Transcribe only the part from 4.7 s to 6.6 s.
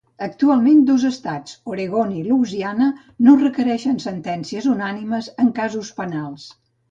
unànimes en casos penals.